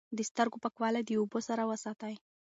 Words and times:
د 0.17 0.19
سترګو 0.29 0.57
پاکوالی 0.63 1.01
د 1.05 1.09
اوبو 1.21 1.39
سره 1.47 1.63
وساتئ. 1.69 2.15